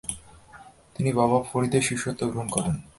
[0.95, 2.75] তিনি বাবা ফরিদের শিষ্যত্ব গ্রহণ করেন।